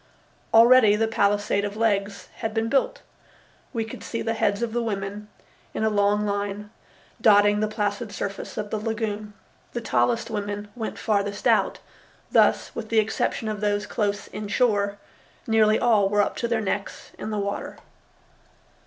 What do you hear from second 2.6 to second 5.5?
built. We could see the heads of the women,